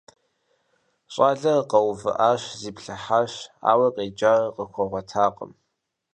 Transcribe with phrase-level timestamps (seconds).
[1.13, 3.33] Щӏалэр къэувыӀащ, зиплъыхьащ,
[3.71, 5.51] ауэ къеджар къыхуэгъуэтакъым.